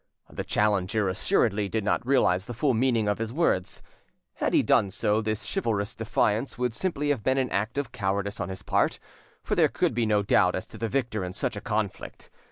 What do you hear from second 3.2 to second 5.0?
words; had he done